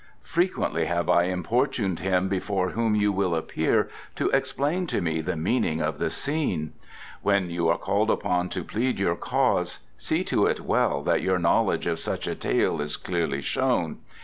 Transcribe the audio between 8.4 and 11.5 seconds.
to plead your cause, see to it well that your